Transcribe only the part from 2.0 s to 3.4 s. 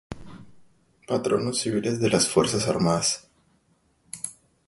las Fuerzas Armadas